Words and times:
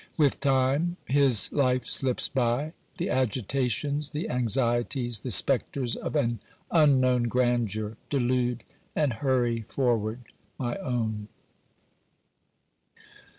With 0.17 0.39
time 0.39 0.97
his 1.05 1.53
life 1.53 1.85
slips 1.85 2.27
by; 2.27 2.73
the 2.97 3.11
agitations, 3.11 4.09
the 4.09 4.31
anxieties, 4.31 5.19
the 5.19 5.29
spectres 5.29 5.95
of 5.95 6.15
an 6.15 6.39
unknown 6.71 7.25
grandeur 7.25 7.97
delude 8.09 8.63
and 8.95 9.13
hurry 9.13 9.61
forward 9.61 10.21
my 10.57 10.75
own. 10.77 11.27